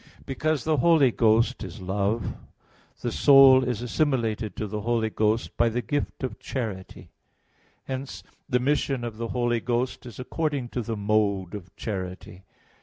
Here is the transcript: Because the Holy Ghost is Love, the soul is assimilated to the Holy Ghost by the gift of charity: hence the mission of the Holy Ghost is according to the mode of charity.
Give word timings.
Because 0.25 0.63
the 0.63 0.77
Holy 0.77 1.11
Ghost 1.11 1.63
is 1.63 1.79
Love, 1.79 2.33
the 3.01 3.11
soul 3.11 3.63
is 3.63 3.83
assimilated 3.83 4.55
to 4.55 4.65
the 4.65 4.81
Holy 4.81 5.11
Ghost 5.11 5.55
by 5.57 5.69
the 5.69 5.83
gift 5.83 6.23
of 6.23 6.39
charity: 6.39 7.11
hence 7.83 8.23
the 8.49 8.59
mission 8.59 9.03
of 9.03 9.17
the 9.17 9.27
Holy 9.27 9.59
Ghost 9.59 10.07
is 10.07 10.17
according 10.19 10.69
to 10.69 10.81
the 10.81 10.97
mode 10.97 11.53
of 11.53 11.75
charity. 11.75 12.41